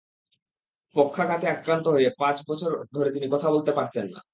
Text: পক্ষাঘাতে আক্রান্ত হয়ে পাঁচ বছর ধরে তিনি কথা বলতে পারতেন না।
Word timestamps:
পক্ষাঘাতে 0.95 1.45
আক্রান্ত 1.47 1.85
হয়ে 1.87 2.09
পাঁচ 2.19 2.37
বছর 2.49 2.71
ধরে 2.93 3.09
তিনি 3.11 3.27
কথা 3.31 3.47
বলতে 3.51 3.71
পারতেন 3.71 4.05
না। 4.13 4.19